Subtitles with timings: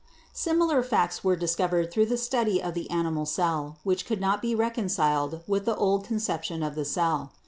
[0.33, 4.55] Similar facts were discovered through the study of the animal cell, which could not be
[4.55, 7.33] reconciled with the old conception of the cell.